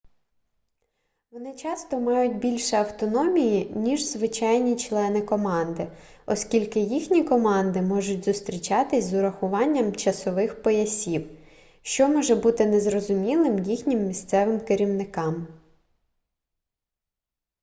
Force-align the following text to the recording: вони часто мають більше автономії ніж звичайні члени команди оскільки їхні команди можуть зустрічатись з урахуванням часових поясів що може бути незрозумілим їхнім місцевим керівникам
вони 1.31 1.55
часто 1.55 1.99
мають 1.99 2.37
більше 2.37 2.75
автономії 2.77 3.71
ніж 3.75 4.05
звичайні 4.07 4.75
члени 4.75 5.21
команди 5.21 5.87
оскільки 6.25 6.79
їхні 6.79 7.23
команди 7.23 7.81
можуть 7.81 8.25
зустрічатись 8.25 9.05
з 9.05 9.13
урахуванням 9.13 9.95
часових 9.95 10.61
поясів 10.61 11.29
що 11.81 12.09
може 12.09 12.35
бути 12.35 12.65
незрозумілим 12.65 13.59
їхнім 13.63 13.99
місцевим 14.07 14.59
керівникам 14.59 15.47